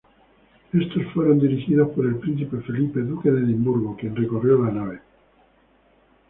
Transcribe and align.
Estos 0.73 1.13
fueron 1.13 1.37
dirigidos 1.39 1.89
por 1.91 2.07
el 2.07 2.15
Príncipe 2.15 2.57
Felipe, 2.61 3.01
Duque 3.01 3.29
de 3.29 3.41
Edimburgo, 3.41 3.95
quien 3.97 4.15
recorrió 4.15 4.65
la 4.65 4.71
nave. 4.71 5.01